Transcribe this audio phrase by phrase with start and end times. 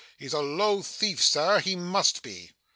[0.17, 1.59] He's a low thief, sir.
[1.59, 2.49] He must be.